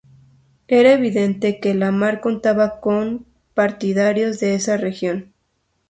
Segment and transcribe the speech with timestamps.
[0.67, 5.31] Era evidente que La Mar contaba con partidarios en esa región.